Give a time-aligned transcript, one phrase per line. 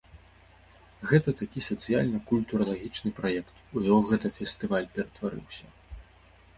[1.11, 5.65] Гэта такі сацыяльна-культуралагічны праект, у яго гэта фестываль ператварыўся.